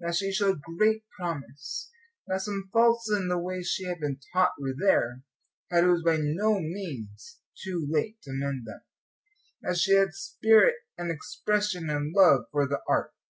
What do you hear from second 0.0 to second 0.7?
That she showed